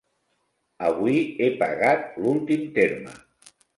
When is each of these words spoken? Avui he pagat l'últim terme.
Avui 0.87 1.17
he 1.41 1.49
pagat 1.59 2.17
l'últim 2.25 2.65
terme. 2.79 3.15